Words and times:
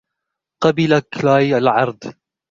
قبل 0.63 0.99
كلاي 1.13 1.57
العرض. 1.57 1.99